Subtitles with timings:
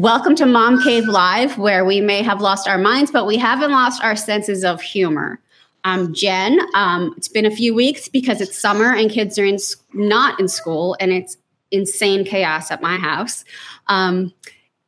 [0.00, 3.70] Welcome to Mom Cave Live, where we may have lost our minds, but we haven't
[3.70, 5.38] lost our senses of humor.
[5.84, 6.58] I'm Jen.
[6.74, 9.58] Um, it's been a few weeks because it's summer and kids are in
[9.92, 11.36] not in school, and it's
[11.70, 13.44] insane chaos at my house.
[13.88, 14.32] Um,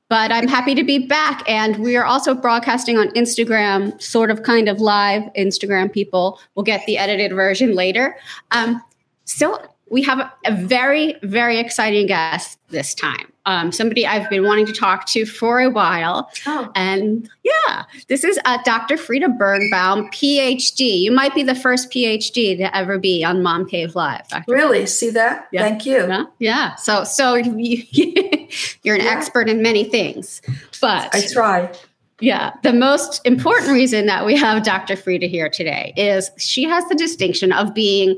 [0.08, 4.44] but I'm happy to be back, and we are also broadcasting on Instagram, sort of,
[4.44, 5.24] kind of live.
[5.34, 8.16] Instagram people will get the edited version later.
[8.50, 8.82] Um,
[9.26, 13.30] so we have a very, very exciting guest this time.
[13.44, 16.30] Um, somebody I've been wanting to talk to for a while.
[16.46, 16.72] Oh.
[16.74, 18.96] And yeah, this is uh, Dr.
[18.96, 21.00] Frieda Birnbaum, PhD.
[21.00, 24.26] You might be the first PhD to ever be on Mom Cave Live.
[24.28, 24.50] Dr.
[24.50, 24.86] Really?
[24.86, 25.48] See that?
[25.52, 25.60] Yeah.
[25.60, 26.08] Thank you.
[26.08, 26.24] Yeah.
[26.38, 26.74] yeah.
[26.76, 27.84] So, so you,
[28.82, 29.10] you're an yeah.
[29.10, 30.40] expert in many things,
[30.80, 31.70] but I try.
[32.18, 34.96] Yeah, the most important reason that we have Dr.
[34.96, 38.16] Frieda here today is she has the distinction of being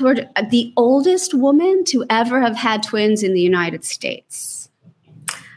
[0.00, 4.68] we're the oldest woman to ever have had twins in the United States.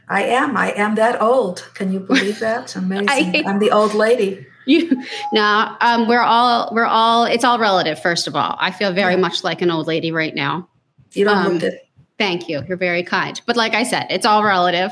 [0.10, 0.56] I am.
[0.58, 1.70] I am that old.
[1.74, 2.76] Can you believe that?
[2.76, 3.10] Amazing.
[3.10, 4.46] I, am the old lady.
[4.66, 8.02] You now um, we're all we're all it's all relative.
[8.02, 9.20] First of all, I feel very yeah.
[9.20, 10.70] much like an old lady right now.
[11.14, 11.90] You don't um, look it.
[12.18, 12.64] Thank you.
[12.68, 13.42] You're very kind.
[13.46, 14.92] But like I said, it's all relative.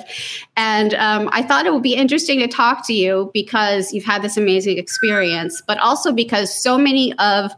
[0.57, 4.23] And um, I thought it would be interesting to talk to you because you've had
[4.23, 7.51] this amazing experience, but also because so many of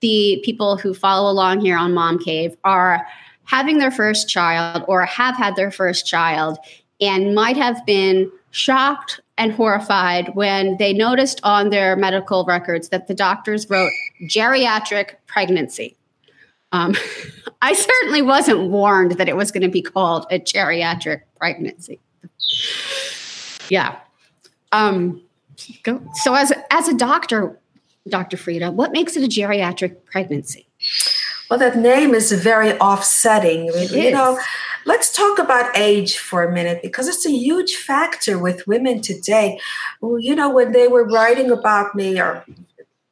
[0.00, 3.06] the people who follow along here on Mom Cave are
[3.44, 6.58] having their first child or have had their first child
[7.00, 13.06] and might have been shocked and horrified when they noticed on their medical records that
[13.06, 13.92] the doctors wrote
[14.24, 15.96] geriatric pregnancy.
[16.72, 16.94] Um,
[17.62, 22.00] I certainly wasn't warned that it was going to be called a geriatric pregnancy.
[23.68, 23.98] Yeah.
[24.72, 25.22] Um,
[26.14, 27.58] so as as a doctor,
[28.08, 28.36] Dr.
[28.36, 30.66] Frieda, what makes it a geriatric pregnancy?
[31.50, 33.68] Well, that name is very offsetting.
[33.68, 34.12] It you is.
[34.12, 34.38] know,
[34.84, 39.58] let's talk about age for a minute because it's a huge factor with women today.
[40.02, 42.44] You know, when they were writing about me or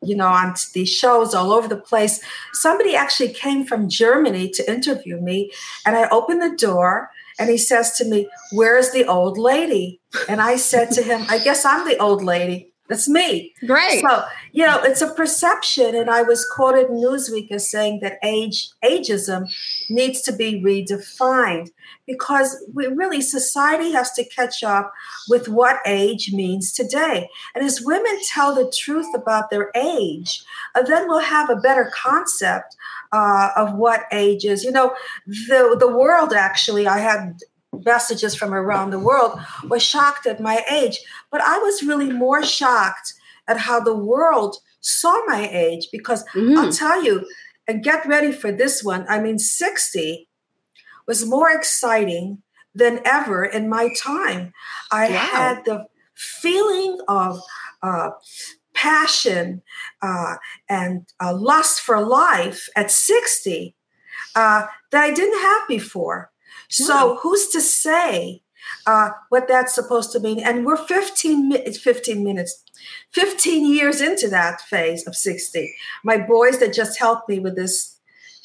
[0.02, 2.22] you know, on these shows all over the place.
[2.52, 5.50] Somebody actually came from Germany to interview me,
[5.84, 10.00] and I opened the door, and he says to me, Where's the old lady?
[10.28, 12.72] And I said to him, I guess I'm the old lady.
[12.88, 13.54] That's me.
[13.66, 14.00] Great.
[14.00, 15.94] So, you know, it's a perception.
[15.94, 19.48] And I was quoted in Newsweek as saying that age ageism
[19.91, 21.70] needs to be redefined
[22.06, 24.92] because we really society has to catch up
[25.28, 27.28] with what age means today.
[27.54, 31.91] And as women tell the truth about their age, uh, then we'll have a better
[31.94, 32.76] concept
[33.12, 34.62] uh, of what age is.
[34.62, 34.94] You know,
[35.26, 37.41] the the world actually, I had
[37.84, 39.38] messages from around the world
[39.69, 40.98] was shocked at my age.
[41.31, 43.14] But I was really more shocked
[43.48, 46.59] at how the world saw my age because mm-hmm.
[46.59, 47.26] I'll tell you,
[47.69, 49.04] and get ready for this one.
[49.09, 50.28] I mean, 60
[51.06, 52.42] was more exciting
[52.75, 54.53] than ever in my time.
[54.92, 55.16] I wow.
[55.16, 57.41] had the feeling of
[57.82, 58.10] uh,
[58.75, 59.62] passion
[60.03, 60.36] uh,
[60.69, 63.75] and uh, lust for life at 60
[64.34, 66.31] uh, that I didn't have before.
[66.69, 68.43] So who's to say
[68.87, 70.41] uh, what that's supposed to mean?
[70.41, 72.65] And we're 15, 15 minutes,
[73.12, 75.75] 15 years into that phase of 60.
[76.04, 77.97] My boys that just helped me with this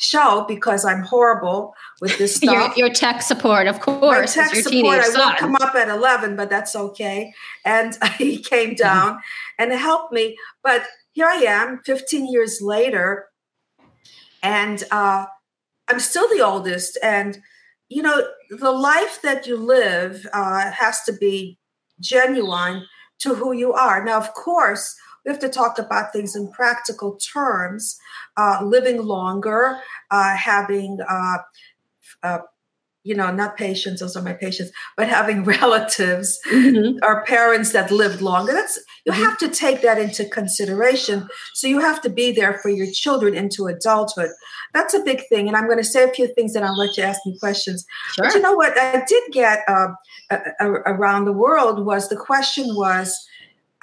[0.01, 2.75] show because I'm horrible with this stuff.
[2.75, 4.35] your, your tech support, of course.
[4.35, 7.33] My tech support, I won't come up at 11, but that's okay.
[7.63, 9.19] And he came down
[9.59, 10.37] and helped me.
[10.63, 13.27] But here I am, 15 years later,
[14.41, 15.25] and uh,
[15.87, 16.97] I'm still the oldest.
[17.03, 17.41] And
[17.91, 21.57] you know, the life that you live uh, has to be
[21.99, 22.85] genuine
[23.19, 24.03] to who you are.
[24.03, 27.99] Now, of course, we have to talk about things in practical terms
[28.37, 31.39] uh, living longer, uh, having uh,
[32.23, 32.39] uh,
[33.03, 36.97] you know, not patients, those are my patients, but having relatives mm-hmm.
[37.03, 38.53] or parents that lived longer.
[38.53, 39.23] That's you mm-hmm.
[39.23, 41.27] have to take that into consideration.
[41.53, 44.29] So you have to be there for your children into adulthood.
[44.73, 45.47] That's a big thing.
[45.47, 47.85] And I'm going to say a few things and I'll let you ask me questions.
[48.13, 48.25] Sure.
[48.25, 49.87] But you know what I did get uh,
[50.59, 53.17] around the world was the question was,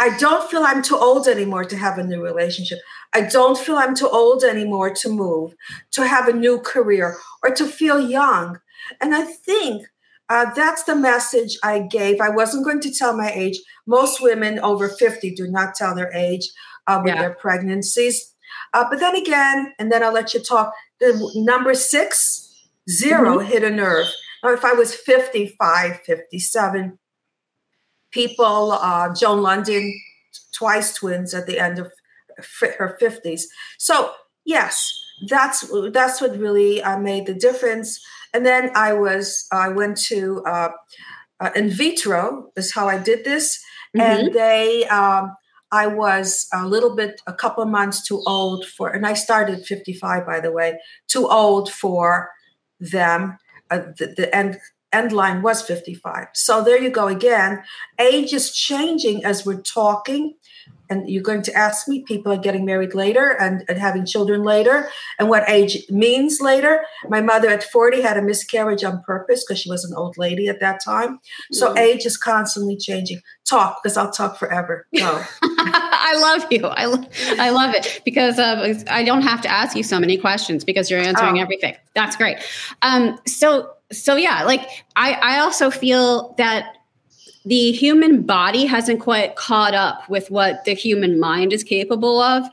[0.01, 2.79] I don't feel I'm too old anymore to have a new relationship.
[3.15, 5.55] I don't feel I'm too old anymore to move,
[5.93, 8.61] to have a new career, or to feel young.
[9.01, 9.87] And I think
[10.29, 12.21] uh, that's the message I gave.
[12.21, 13.59] I wasn't going to tell my age.
[13.87, 16.49] Most women over 50 do not tell their age
[16.87, 17.23] uh, with yeah.
[17.23, 18.35] their pregnancies.
[18.75, 20.73] Uh, but then again, and then I'll let you talk.
[21.01, 23.49] The number six, zero, mm-hmm.
[23.49, 24.07] hit a nerve.
[24.43, 26.99] Now, if I was 55, 57,
[28.11, 29.99] people, uh, Joan London,
[30.55, 31.93] twice twins at the end of
[32.61, 33.43] her 50s.
[33.79, 34.13] So,
[34.45, 34.93] yes,
[35.27, 38.01] that's that's what really uh, made the difference.
[38.33, 40.69] And then I was I went to uh,
[41.41, 43.59] uh, in vitro is how I did this,
[43.97, 44.01] mm-hmm.
[44.01, 44.87] and they.
[44.87, 45.37] Um,
[45.71, 50.25] I was a little bit, a couple months too old for, and I started 55,
[50.25, 50.79] by the way,
[51.09, 52.31] too old for
[52.81, 53.37] them.
[53.71, 54.59] Uh, the, the end
[54.93, 56.29] end line was 55.
[56.35, 57.63] So there you go again.
[57.99, 60.35] Age is changing as we're talking
[60.91, 64.43] and you're going to ask me people are getting married later and, and having children
[64.43, 64.89] later
[65.19, 66.83] and what age means later.
[67.09, 70.49] My mother at 40 had a miscarriage on purpose because she was an old lady
[70.49, 71.21] at that time.
[71.53, 71.79] So mm.
[71.79, 73.21] age is constantly changing.
[73.49, 74.87] Talk because i'll talk forever.
[74.93, 76.67] No i love you.
[76.67, 77.09] I, lo-
[77.39, 78.03] I love it.
[78.05, 81.43] Because uh, i don't have to ask you so many questions because you're answering oh.
[81.43, 81.77] everything.
[81.95, 82.39] That's great.
[82.83, 86.77] Um, so so yeah like i i also feel that
[87.45, 92.45] the human body hasn't quite caught up with what the human mind is capable of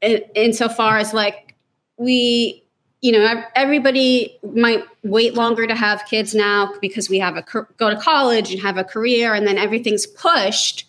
[0.00, 1.54] in, insofar as like
[1.96, 2.62] we
[3.00, 7.42] you know everybody might wait longer to have kids now because we have a
[7.76, 10.84] go to college and have a career and then everything's pushed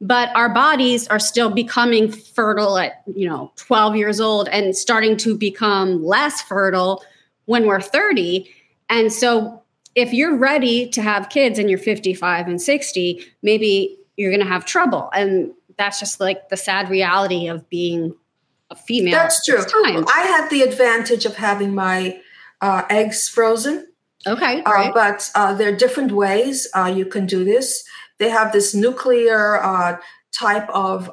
[0.00, 5.16] but our bodies are still becoming fertile at you know 12 years old and starting
[5.16, 7.02] to become less fertile
[7.46, 8.48] when we're 30
[8.90, 9.62] and so
[9.94, 14.52] if you're ready to have kids and you're 55 and 60, maybe you're going to
[14.52, 15.10] have trouble.
[15.14, 18.14] And that's just like the sad reality of being
[18.70, 19.12] a female.
[19.12, 19.58] That's true.
[20.08, 22.20] I had the advantage of having my
[22.60, 23.88] uh, eggs frozen.
[24.26, 24.62] Okay.
[24.64, 27.82] Uh, but uh, there are different ways uh, you can do this.
[28.18, 29.96] They have this nuclear uh,
[30.38, 31.10] type of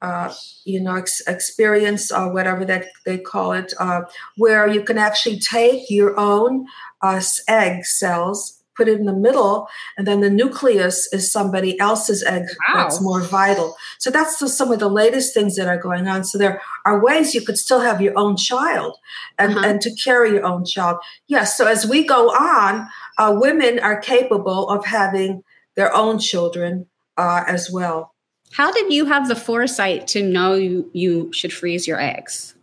[0.00, 0.32] uh,
[0.64, 4.02] you know ex- experience or whatever that they call it uh,
[4.36, 6.66] where you can actually take your own
[7.02, 9.66] uh, egg cells put it in the middle
[9.96, 12.76] and then the nucleus is somebody else's egg wow.
[12.76, 16.22] that's more vital so that's the, some of the latest things that are going on
[16.22, 18.96] so there are ways you could still have your own child
[19.36, 19.66] and, uh-huh.
[19.66, 20.96] and to carry your own child
[21.26, 25.42] yes so as we go on uh, women are capable of having
[25.74, 26.86] their own children
[27.16, 28.14] uh, as well
[28.52, 32.54] how did you have the foresight to know you, you should freeze your eggs?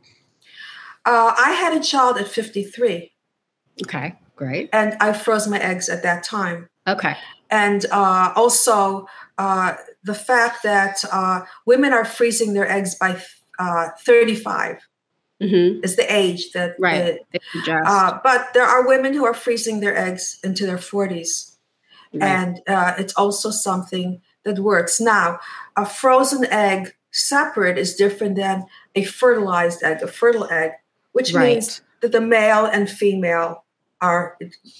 [1.06, 3.12] Uh, I had a child at 53.
[3.84, 4.70] Okay, great.
[4.74, 6.68] And I froze my eggs at that time.
[6.88, 7.16] Okay.
[7.50, 13.22] And uh, also uh, the fact that uh, women are freezing their eggs by
[13.60, 14.80] uh, 35
[15.42, 15.84] mm-hmm.
[15.84, 16.76] is the age that.
[16.80, 17.20] Right.
[17.68, 21.56] Uh, but there are women who are freezing their eggs into their 40s.
[22.14, 22.24] Right.
[22.24, 22.62] And
[23.00, 25.02] it's also something that works.
[25.02, 25.40] Now,
[25.76, 28.66] a frozen egg separate is different than
[28.96, 30.72] a fertilized egg, a fertile egg,
[31.12, 31.56] which right.
[31.56, 33.66] means that the male and female
[34.02, 34.38] are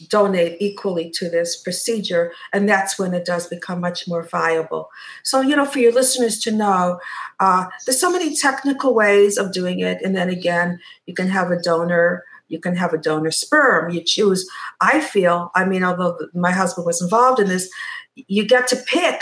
[0.10, 4.90] donate equally to this procedure and that's when it does become much more viable
[5.24, 7.00] so you know for your listeners to know
[7.40, 11.50] uh, there's so many technical ways of doing it and then again you can have
[11.50, 14.48] a donor you can have a donor sperm you choose
[14.82, 17.70] i feel i mean although my husband was involved in this
[18.16, 19.22] you get to pick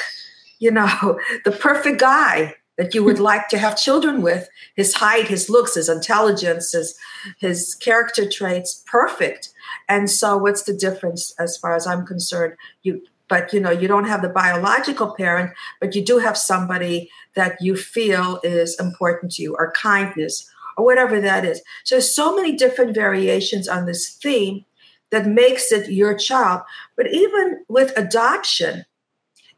[0.60, 4.50] you know, the perfect guy that you would like to have children with.
[4.76, 6.98] His height, his looks, his intelligence, his,
[7.38, 9.50] his character traits, perfect.
[9.88, 12.54] And so, what's the difference as far as I'm concerned?
[12.82, 17.10] You, but you know, you don't have the biological parent, but you do have somebody
[17.36, 21.62] that you feel is important to you, or kindness, or whatever that is.
[21.83, 24.66] So, there's so many different variations on this theme
[25.12, 26.62] that makes it your child.
[26.98, 28.86] But even with adoption,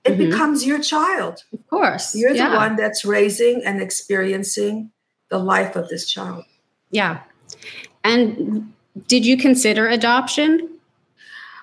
[0.05, 0.29] it mm-hmm.
[0.29, 1.43] becomes your child.
[1.51, 2.15] Of course.
[2.15, 2.49] You're yeah.
[2.49, 4.91] the one that's raising and experiencing
[5.29, 6.45] the life of this child.
[6.91, 7.21] Yeah.
[8.03, 8.71] And
[9.07, 10.69] did you consider adoption?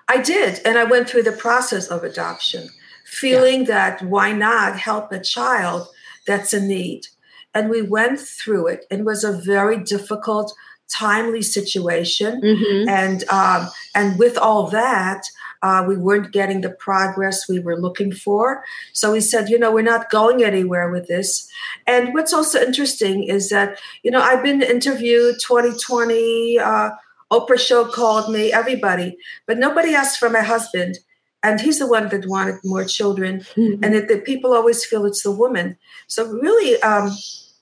[0.08, 0.60] I did.
[0.64, 2.68] And I went through the process of adoption,
[3.04, 3.66] feeling yeah.
[3.66, 5.88] that why not help a child
[6.26, 7.06] that's in need?
[7.54, 8.86] And we went through it.
[8.90, 10.52] It was a very difficult,
[10.88, 12.40] timely situation.
[12.40, 12.88] Mm-hmm.
[12.88, 15.22] And um, and with all that,
[15.62, 18.64] uh, we weren't getting the progress we were looking for.
[18.92, 21.48] So we said, you know, we're not going anywhere with this.
[21.86, 26.90] And what's also interesting is that, you know, I've been interviewed 2020, uh,
[27.30, 29.16] Oprah show called me, everybody,
[29.46, 30.98] but nobody asked for my husband.
[31.44, 33.40] And he's the one that wanted more children.
[33.56, 33.82] Mm-hmm.
[33.82, 35.76] And that the people always feel it's the woman.
[36.06, 37.10] So really, um,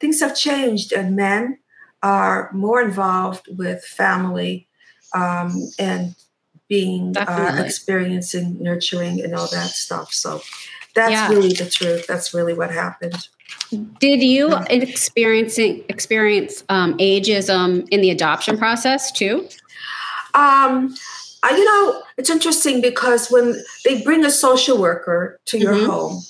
[0.00, 1.58] things have changed, and men
[2.02, 4.66] are more involved with family
[5.14, 6.14] um, and
[6.70, 10.40] being uh, experiencing nurturing and all that stuff so
[10.94, 11.28] that's yeah.
[11.28, 13.28] really the truth that's really what happened
[13.98, 19.46] did you experiencing experience um, ageism in the adoption process too
[20.32, 20.94] um,
[21.42, 25.90] I, you know it's interesting because when they bring a social worker to your mm-hmm.
[25.90, 26.22] home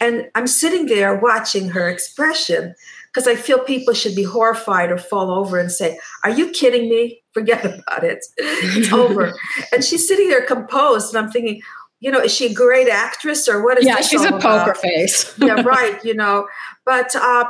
[0.00, 2.74] and i'm sitting there watching her expression
[3.14, 6.88] because I feel people should be horrified or fall over and say, Are you kidding
[6.88, 7.22] me?
[7.34, 8.24] Forget about it.
[8.38, 9.34] It's over.
[9.72, 11.60] and she's sitting there composed, and I'm thinking,
[12.00, 14.76] you know, is she a great actress or what is yeah, she's a poker about?
[14.76, 15.36] face.
[15.38, 16.02] yeah, right.
[16.04, 16.48] You know,
[16.84, 17.46] but uh,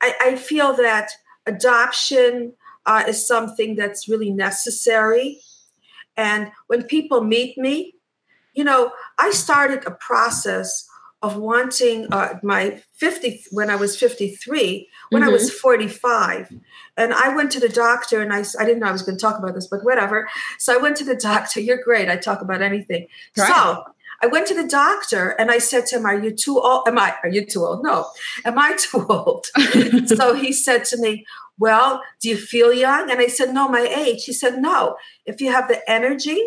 [0.00, 1.10] I, I, feel that
[1.46, 2.52] adoption
[2.86, 5.40] uh, is something that's really necessary.
[6.16, 7.94] And when people meet me,
[8.54, 10.88] you know, I started a process
[11.26, 15.28] of wanting uh, my 50 when I was 53, when mm-hmm.
[15.28, 15.58] I was mm-hmm.
[15.58, 16.52] 45.
[16.96, 19.20] And I went to the doctor and I, I didn't know I was going to
[19.20, 20.28] talk about this, but whatever.
[20.58, 21.60] So I went to the doctor.
[21.60, 22.08] You're great.
[22.08, 23.08] I talk about anything.
[23.36, 23.48] Right.
[23.48, 23.84] So
[24.22, 26.86] I went to the doctor and I said to him, Are you too old?
[26.86, 27.82] Am I, are you too old?
[27.82, 28.06] No.
[28.44, 29.46] Am I too old?
[30.06, 31.26] so he said to me,
[31.58, 33.10] Well, do you feel young?
[33.10, 34.24] And I said, No, my age.
[34.24, 34.96] He said, No.
[35.24, 36.40] If you have the energy,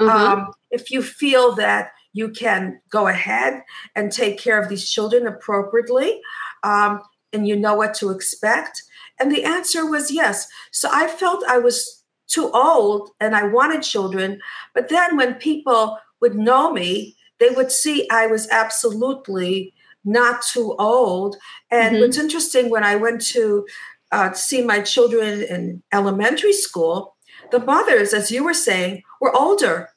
[0.00, 0.08] mm-hmm.
[0.08, 3.62] um, if you feel that you can go ahead
[3.94, 6.20] and take care of these children appropriately
[6.62, 8.82] um, and you know what to expect?
[9.20, 10.48] And the answer was yes.
[10.72, 14.40] So I felt I was too old and I wanted children.
[14.74, 20.74] But then when people would know me, they would see I was absolutely not too
[20.78, 21.36] old.
[21.70, 22.02] And mm-hmm.
[22.02, 23.66] what's interesting, when I went to
[24.10, 27.16] uh, see my children in elementary school,
[27.50, 29.90] the mothers, as you were saying, were older.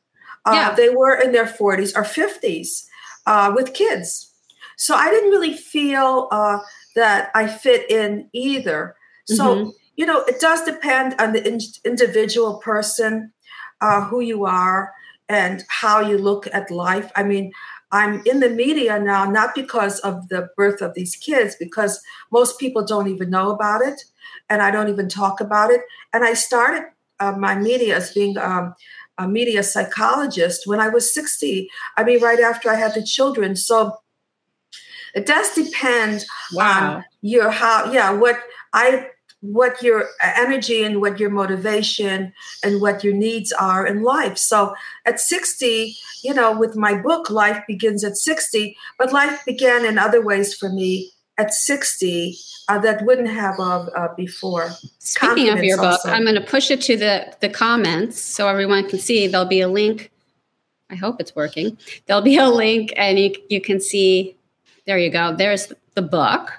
[0.46, 0.76] Uh, yeah.
[0.76, 2.86] They were in their 40s or 50s
[3.26, 4.32] uh, with kids.
[4.78, 6.60] So I didn't really feel uh,
[6.96, 8.96] that I fit in either.
[9.26, 9.70] So, mm-hmm.
[9.98, 13.34] you know, it does depend on the in- individual person,
[13.82, 14.94] uh, who you are,
[15.28, 17.12] and how you look at life.
[17.16, 17.52] I mean,
[17.92, 22.60] I'm in the media now, not because of the birth of these kids, because most
[22.60, 24.04] people don't even know about it,
[24.50, 25.82] and I don't even talk about it.
[26.14, 26.86] And I started
[27.20, 28.76] uh, my media as being um,
[29.20, 31.70] a media psychologist when I was 60.
[31.98, 33.56] I mean, right after I had the children.
[33.56, 33.98] So
[35.14, 36.96] it does depend wow.
[36.96, 38.40] on your how, yeah, what
[38.74, 39.08] I
[39.42, 42.34] what your energy and what your motivation
[42.64, 44.38] and what your needs are in life.
[44.38, 49.86] So at 60, you know, with my book, Life Begins at 60, but life began
[49.86, 54.70] in other ways for me at 60 uh, that wouldn't have uh, uh, before.
[55.00, 56.10] Speaking of your book, also.
[56.10, 59.26] I'm going to push it to the, the comments so everyone can see.
[59.26, 60.12] There'll be a link.
[60.92, 61.78] I hope it's working.
[62.06, 64.36] There'll be a link, and you, you can see.
[64.86, 65.36] There you go.
[65.36, 66.52] There's the book.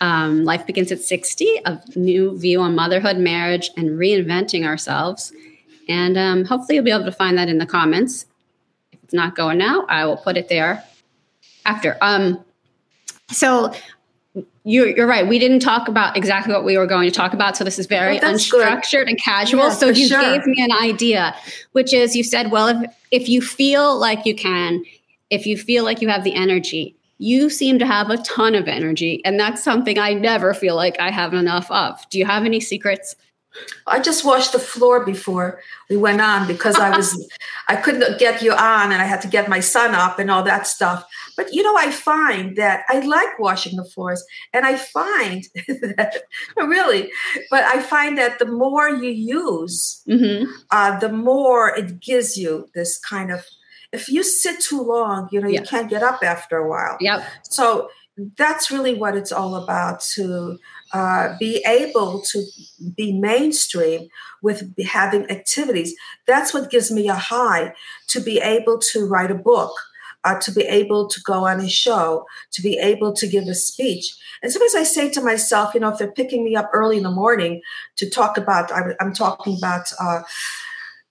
[0.00, 5.32] Um, Life Begins at 60, a new view on motherhood, marriage, and reinventing ourselves.
[5.88, 8.26] And um, hopefully, you'll be able to find that in the comments.
[8.92, 10.82] If it's not going now, I will put it there
[11.64, 11.96] after.
[12.00, 12.44] Um,
[13.30, 13.72] so,
[14.64, 15.26] you're, you're right.
[15.26, 17.56] We didn't talk about exactly what we were going to talk about.
[17.56, 19.08] So this is very unstructured good.
[19.08, 19.64] and casual.
[19.64, 20.20] Yeah, so you sure.
[20.20, 21.34] gave me an idea,
[21.72, 24.84] which is you said, well, if, if you feel like you can,
[25.30, 28.68] if you feel like you have the energy, you seem to have a ton of
[28.68, 29.20] energy.
[29.24, 32.08] And that's something I never feel like I have enough of.
[32.10, 33.16] Do you have any secrets?
[33.86, 37.28] I just washed the floor before we went on because I was
[37.68, 40.42] I couldn't get you on and I had to get my son up and all
[40.44, 41.04] that stuff.
[41.36, 46.22] But you know, I find that I like washing the floors and I find that
[46.56, 47.10] really,
[47.50, 50.50] but I find that the more you use, mm-hmm.
[50.70, 53.44] uh, the more it gives you this kind of
[53.92, 55.60] if you sit too long, you know, yeah.
[55.60, 56.96] you can't get up after a while.
[57.00, 57.24] Yep.
[57.42, 57.90] So
[58.36, 60.58] that's really what it's all about to
[60.92, 62.44] uh, be able to
[62.96, 64.08] be mainstream
[64.42, 65.94] with having activities.
[66.26, 67.74] That's what gives me a high
[68.08, 69.72] to be able to write a book,
[70.24, 73.54] uh, to be able to go on a show, to be able to give a
[73.54, 74.14] speech.
[74.42, 77.04] And sometimes I say to myself, you know, if they're picking me up early in
[77.04, 77.62] the morning
[77.96, 78.70] to talk about,
[79.00, 80.22] I'm, talking about, uh,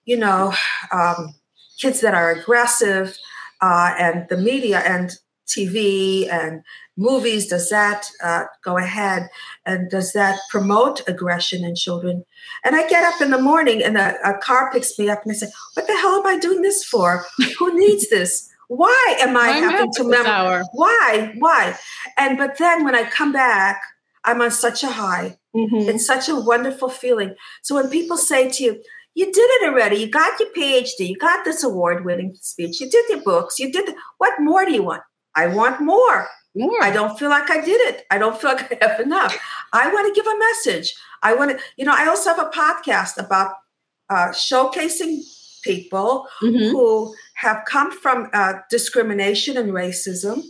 [0.06, 0.54] you know,
[0.92, 1.36] um,
[1.80, 3.18] kids that are aggressive
[3.62, 5.12] uh, and the media and
[5.48, 6.64] TV and
[7.02, 9.30] movies, does that uh, go ahead
[9.66, 12.24] and does that promote aggression in children?
[12.64, 15.32] And I get up in the morning and a, a car picks me up and
[15.32, 17.26] I say, What the hell am I doing this for?
[17.60, 18.50] Who needs this?
[18.68, 20.64] Why am I Why having to remember?
[20.74, 21.34] Why?
[21.40, 21.78] Why?
[22.18, 23.82] And but then when I come back,
[24.24, 25.38] I'm on such a high.
[25.56, 25.90] Mm-hmm.
[25.90, 27.36] It's such a wonderful feeling.
[27.64, 28.82] So when people say to you,
[29.14, 29.98] you did it already.
[29.98, 31.10] You got your PhD.
[31.10, 32.80] You got this award winning speech.
[32.80, 33.60] You did your books.
[33.60, 33.88] You did.
[33.88, 35.04] The, what more do you want?
[35.36, 36.28] I want more.
[36.56, 36.84] More.
[36.84, 38.06] I don't feel like I did it.
[38.12, 39.38] I don't feel like I have enough.
[39.72, 40.94] I want to give a message.
[41.24, 43.54] I want to, you know, I also have a podcast about
[44.10, 45.22] uh, showcasing
[45.64, 46.72] people mm-hmm.
[46.72, 50.44] who have come from uh, discrimination and racism,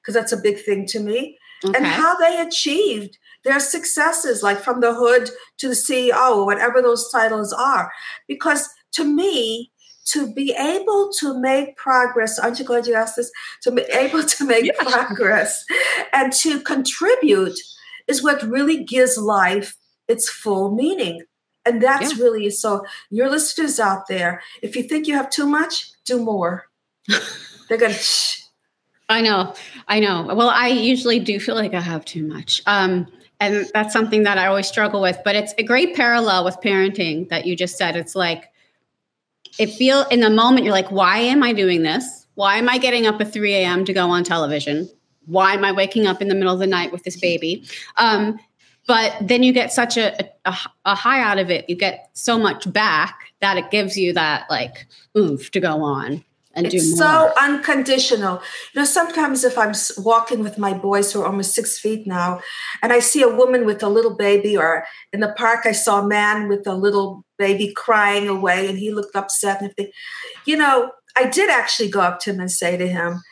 [0.00, 1.76] because that's a big thing to me, okay.
[1.76, 7.10] and how they achieved their successes, like from the hood to the CEO, whatever those
[7.10, 7.90] titles are.
[8.26, 9.72] Because to me,
[10.12, 13.30] to be able to make progress, aren't you glad you asked this?
[13.62, 14.82] To be able to make yeah.
[14.82, 15.64] progress
[16.12, 17.58] and to contribute
[18.06, 19.76] is what really gives life
[20.08, 21.22] its full meaning.
[21.66, 22.24] And that's yeah.
[22.24, 22.84] really so.
[23.10, 26.64] Your listeners out there, if you think you have too much, do more.
[27.68, 28.38] They're going to.
[29.10, 29.54] I know.
[29.86, 30.32] I know.
[30.34, 32.62] Well, I usually do feel like I have too much.
[32.66, 33.06] Um,
[33.40, 37.28] and that's something that I always struggle with, but it's a great parallel with parenting
[37.28, 37.96] that you just said.
[37.96, 38.50] It's like,
[39.58, 42.26] it feel in the moment, you're like, why am I doing this?
[42.34, 43.84] Why am I getting up at 3 a.m.
[43.84, 44.88] to go on television?
[45.26, 47.64] Why am I waking up in the middle of the night with this baby?
[47.96, 48.38] Um,
[48.86, 51.68] but then you get such a, a, a, high out of it.
[51.68, 54.86] You get so much back that it gives you that like
[55.16, 56.24] oomph to go on
[56.58, 56.98] and it's do more.
[56.98, 58.42] so unconditional.
[58.74, 62.40] You know, sometimes if I'm walking with my boys who are almost six feet now,
[62.82, 66.00] and I see a woman with a little baby, or in the park I saw
[66.00, 69.60] a man with a little baby crying away, and he looked upset.
[69.60, 69.92] And if they,
[70.44, 73.22] you know, I did actually go up to him and say to him,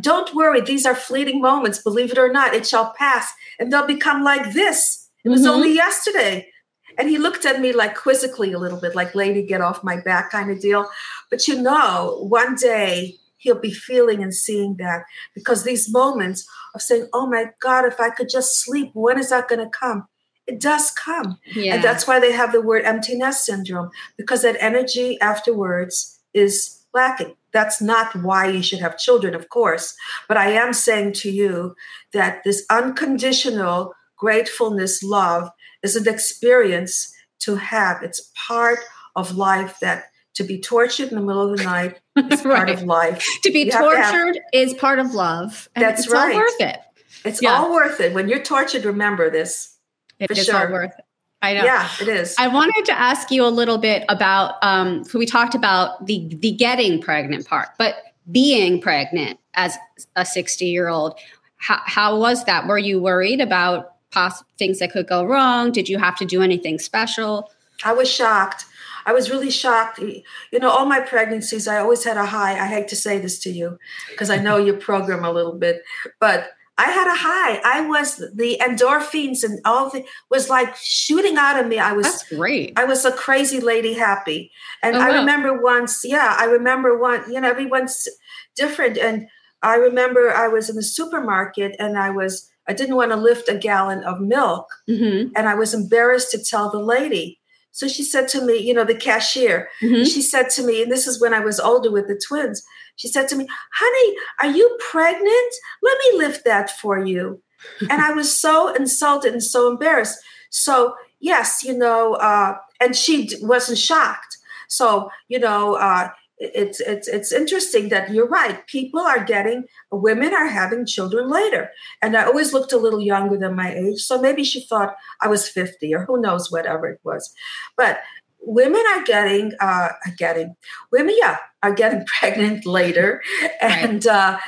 [0.00, 1.82] "Don't worry, these are fleeting moments.
[1.82, 5.50] Believe it or not, it shall pass, and they'll become like this." It was mm-hmm.
[5.50, 6.50] only yesterday.
[6.96, 10.00] And he looked at me like quizzically a little bit, like, lady, get off my
[10.00, 10.88] back kind of deal.
[11.30, 15.04] But you know, one day he'll be feeling and seeing that
[15.34, 19.30] because these moments of saying, oh my God, if I could just sleep, when is
[19.30, 20.08] that going to come?
[20.46, 21.38] It does come.
[21.54, 21.74] Yeah.
[21.74, 26.84] And that's why they have the word empty nest syndrome because that energy afterwards is
[26.92, 27.36] lacking.
[27.52, 29.94] That's not why you should have children, of course.
[30.28, 31.74] But I am saying to you
[32.12, 35.50] that this unconditional gratefulness, love
[35.82, 38.02] is an experience to have.
[38.02, 38.78] It's part
[39.16, 40.04] of life that
[40.34, 42.56] to be tortured in the middle of the night is right.
[42.56, 43.26] part of life.
[43.42, 45.68] To be you tortured to have, is part of love.
[45.74, 46.34] that's it's right.
[46.34, 46.78] all worth it.
[47.24, 47.54] It's yeah.
[47.54, 48.12] all worth it.
[48.12, 49.76] When you're tortured, remember this.
[50.18, 50.66] It is sure.
[50.66, 51.04] all worth it.
[51.42, 51.64] I know.
[51.64, 52.34] Yeah, it is.
[52.38, 54.54] I wanted to ask you a little bit about.
[54.62, 57.96] Um, so we talked about the the getting pregnant part, but
[58.30, 59.76] being pregnant as
[60.16, 61.18] a 60 year old,
[61.56, 62.66] how, how was that?
[62.66, 65.70] Were you worried about poss- things that could go wrong?
[65.72, 67.50] Did you have to do anything special?
[67.84, 68.64] I was shocked.
[69.06, 69.98] I was really shocked.
[69.98, 72.52] You know, all my pregnancies, I always had a high.
[72.52, 73.78] I hate to say this to you
[74.10, 75.82] because I know your program a little bit,
[76.20, 77.60] but I had a high.
[77.64, 81.78] I was the endorphins and all the was like shooting out of me.
[81.78, 82.72] I was That's great.
[82.76, 84.50] I was a crazy lady happy.
[84.82, 88.08] And oh, I remember once, yeah, I remember one, you know, everyone's
[88.56, 88.98] different.
[88.98, 89.28] And
[89.62, 93.48] I remember I was in the supermarket and I was I didn't want to lift
[93.48, 94.66] a gallon of milk.
[94.88, 95.32] Mm-hmm.
[95.36, 97.38] And I was embarrassed to tell the lady.
[97.74, 100.04] So she said to me, you know, the cashier, mm-hmm.
[100.04, 103.08] she said to me, and this is when I was older with the twins, she
[103.08, 105.54] said to me, honey, are you pregnant?
[105.82, 107.42] Let me lift that for you.
[107.80, 110.20] and I was so insulted and so embarrassed.
[110.50, 114.38] So, yes, you know, uh, and she wasn't shocked.
[114.68, 118.66] So, you know, uh, it's it's it's interesting that you're right.
[118.66, 121.70] People are getting women are having children later,
[122.02, 124.00] and I always looked a little younger than my age.
[124.00, 127.32] So maybe she thought I was fifty, or who knows, whatever it was.
[127.76, 128.00] But
[128.40, 130.56] women are getting uh, getting
[130.90, 133.22] women, yeah, are getting pregnant later,
[133.60, 134.14] and right.
[134.14, 134.38] uh,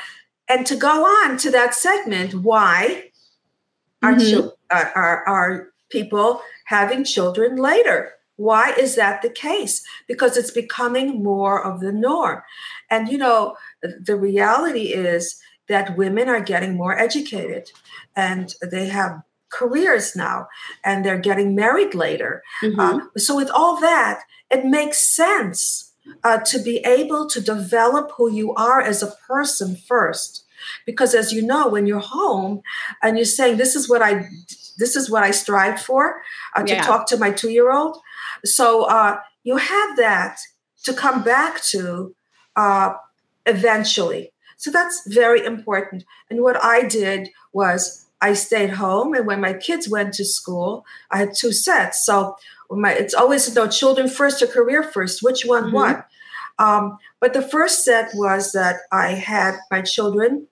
[0.48, 3.10] and to go on to that segment, why
[4.02, 4.48] mm-hmm.
[4.70, 8.12] are, are are people having children later?
[8.36, 9.84] Why is that the case?
[10.06, 12.42] Because it's becoming more of the norm.
[12.90, 17.70] And, you know, the reality is that women are getting more educated
[18.14, 20.48] and they have careers now
[20.84, 22.42] and they're getting married later.
[22.62, 22.80] Mm-hmm.
[22.80, 28.30] Uh, so, with all that, it makes sense uh, to be able to develop who
[28.30, 30.44] you are as a person first.
[30.84, 32.62] Because as you know, when you're home
[33.02, 34.28] and you're saying, This is what I
[34.78, 36.22] this is what I strive for
[36.54, 36.82] uh, to yeah.
[36.82, 37.98] talk to my two year old.
[38.44, 40.38] So uh, you have that
[40.84, 42.14] to come back to
[42.54, 42.94] uh,
[43.44, 44.32] eventually.
[44.56, 46.04] So that's very important.
[46.30, 50.86] And what I did was I stayed home, and when my kids went to school,
[51.10, 52.04] I had two sets.
[52.04, 52.36] So
[52.70, 55.22] my, it's always know children first or career first.
[55.22, 55.64] Which one?
[55.64, 55.74] Mm-hmm.
[55.74, 56.06] What?
[56.58, 60.48] Um, but the first set was that I had my children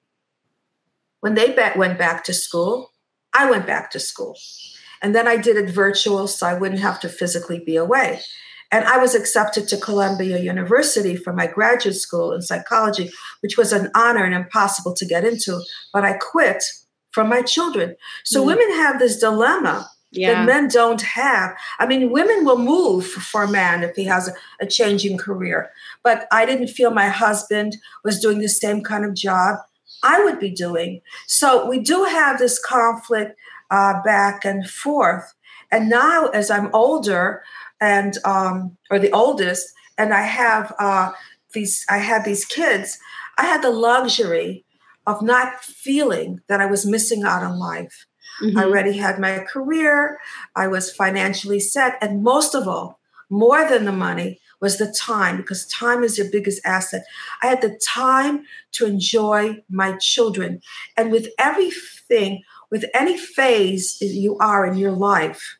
[1.21, 2.93] when they went back to school.
[3.33, 4.37] I went back to school.
[5.03, 8.21] And then I did it virtual so I wouldn't have to physically be away.
[8.73, 13.73] And I was accepted to Columbia University for my graduate school in psychology, which was
[13.73, 15.61] an honor and impossible to get into.
[15.93, 16.65] But I quit
[17.13, 17.95] from my children.
[18.25, 18.47] So mm.
[18.47, 20.35] women have this dilemma yeah.
[20.35, 21.55] that men don't have.
[21.79, 25.71] I mean, women will move for a man if he has a, a changing career.
[26.03, 29.59] But I didn't feel my husband was doing the same kind of job
[30.03, 31.01] I would be doing.
[31.27, 33.39] So we do have this conflict
[33.75, 35.35] uh, back and forth.
[35.73, 37.43] And now, as I'm older
[37.81, 41.11] and um, or the oldest, and I have uh,
[41.53, 42.99] these, I had these kids.
[43.37, 44.65] I had the luxury
[45.07, 48.07] of not feeling that I was missing out on life.
[48.41, 48.59] Mm-hmm.
[48.59, 50.19] I already had my career.
[50.55, 55.37] I was financially set, and most of all, more than the money, was the time
[55.37, 57.05] because time is your biggest asset.
[57.43, 60.61] I had the time to enjoy my children.
[60.97, 65.59] And with everything, with any phase you are in your life,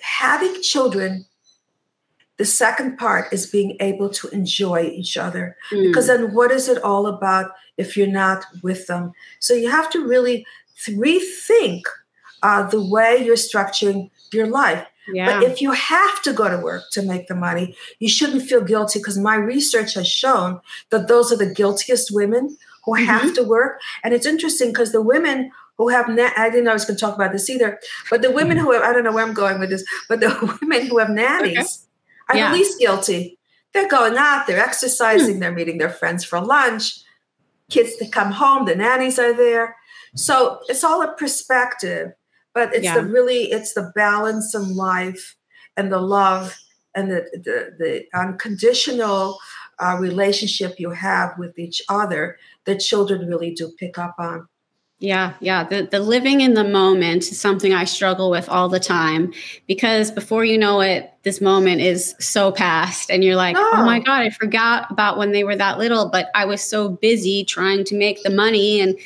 [0.00, 1.26] having children
[2.36, 5.88] the second part is being able to enjoy each other mm.
[5.88, 9.90] because then what is it all about if you're not with them so you have
[9.90, 10.46] to really
[10.88, 11.82] rethink
[12.42, 15.40] uh, the way you're structuring your life yeah.
[15.40, 18.62] But if you have to go to work to make the money, you shouldn't feel
[18.62, 23.06] guilty because my research has shown that those are the guiltiest women who mm-hmm.
[23.06, 23.80] have to work.
[24.04, 25.50] And it's interesting because the women
[25.84, 27.78] who have, na- I didn't know I was going to talk about this either,
[28.10, 30.58] but the women who have, I don't know where I'm going with this, but the
[30.62, 31.86] women who have nannies
[32.30, 32.38] okay.
[32.38, 32.52] are yeah.
[32.52, 33.38] the least guilty.
[33.72, 35.40] They're going out, they're exercising, mm.
[35.40, 37.00] they're meeting their friends for lunch.
[37.70, 39.76] Kids that come home, the nannies are there.
[40.16, 42.12] So it's all a perspective
[42.54, 42.94] but it's yeah.
[42.94, 45.36] the really it's the balance in life
[45.76, 46.56] and the love
[46.94, 49.38] and the the, the unconditional
[49.78, 54.46] uh, relationship you have with each other that children really do pick up on
[55.00, 55.64] yeah, yeah.
[55.64, 59.32] The the living in the moment is something I struggle with all the time
[59.66, 63.70] because before you know it, this moment is so past and you're like, oh.
[63.74, 66.90] oh my God, I forgot about when they were that little, but I was so
[66.90, 68.98] busy trying to make the money and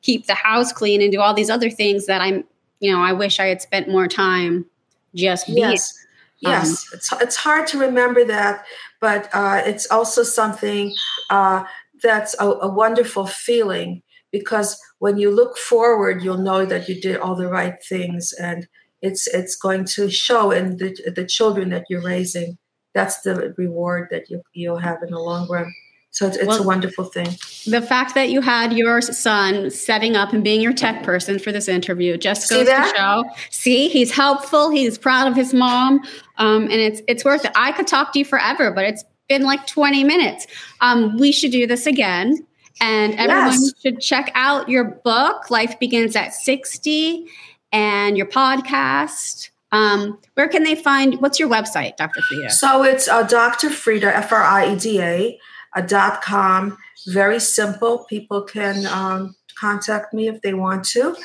[0.00, 2.44] keep the house clean and do all these other things that I'm
[2.82, 4.66] you know, I wish I had spent more time
[5.14, 5.58] just being.
[5.58, 5.94] Yes,
[6.40, 6.66] yes.
[6.66, 8.64] Um, it's, it's hard to remember that,
[9.00, 10.92] but uh, it's also something
[11.30, 11.62] uh,
[12.02, 17.16] that's a, a wonderful feeling because when you look forward, you'll know that you did
[17.16, 18.68] all the right things, and
[19.00, 22.56] it's it's going to show in the the children that you're raising.
[22.94, 25.74] That's the reward that you you'll have in the long run.
[26.10, 27.30] So it's, it's well, a wonderful thing.
[27.66, 31.50] The fact that you had your son setting up and being your tech person for
[31.50, 33.24] this interview just goes to show.
[33.50, 34.70] See, he's helpful.
[34.70, 36.00] He's proud of his mom,
[36.38, 37.50] um, and it's it's worth it.
[37.56, 40.46] I could talk to you forever, but it's been like twenty minutes.
[40.80, 42.46] Um, we should do this again,
[42.80, 43.72] and everyone yes.
[43.80, 45.50] should check out your book.
[45.50, 47.26] Life begins at sixty,
[47.72, 49.50] and your podcast.
[49.72, 51.20] Um, where can they find?
[51.20, 52.20] What's your website, Dr.
[52.22, 52.50] Frieda?
[52.50, 53.70] So it's uh, Dr.
[53.70, 55.38] Frida, Frieda, F R I E D A
[55.74, 56.76] a dot com.
[57.06, 58.04] Very simple.
[58.04, 61.16] People can um, contact me if they want to.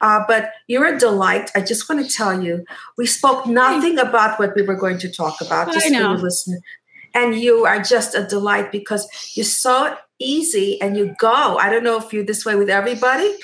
[0.00, 1.50] Uh, but you're a delight.
[1.54, 2.64] I just want to tell you,
[2.96, 6.60] we spoke nothing about what we were going to talk about, just for you listening.
[7.14, 11.58] And you are just a delight because you're so easy and you go.
[11.58, 13.34] I don't know if you're this way with everybody,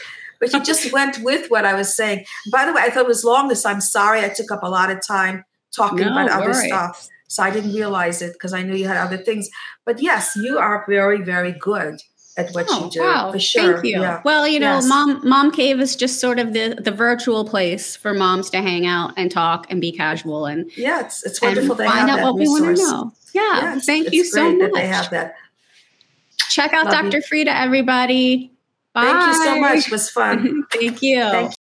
[0.41, 2.25] but you just went with what I was saying.
[2.51, 4.69] By the way, I thought it was long, so I'm sorry I took up a
[4.69, 7.09] lot of time talking no, about other stuff.
[7.29, 9.49] So I didn't realize it because I knew you had other things.
[9.87, 11.99] But yes, you are very, very good
[12.37, 13.01] at what oh, you do.
[13.01, 13.33] Wow.
[13.33, 13.75] For sure.
[13.75, 14.01] Thank you.
[14.01, 14.23] Yeah.
[14.25, 14.87] Well, you know, yes.
[14.87, 18.87] mom mom cave is just sort of the the virtual place for moms to hang
[18.87, 22.39] out and talk and be casual and yeah, it's it's wonderful to find out what
[22.39, 22.61] resource.
[22.61, 23.13] we want to know.
[23.35, 23.75] Yeah.
[23.75, 24.73] Yes, thank you so much.
[24.75, 25.37] they have that.
[26.53, 27.19] Check out Love Dr.
[27.19, 27.23] You.
[27.23, 28.53] Frieda, everybody.
[28.93, 29.05] Bye.
[29.05, 29.87] Thank you so much.
[29.87, 30.65] It was fun.
[30.73, 31.23] thank you.
[31.23, 31.55] Thank